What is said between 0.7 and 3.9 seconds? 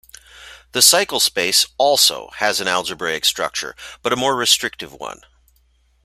The cycle space, also, has an algebraic structure,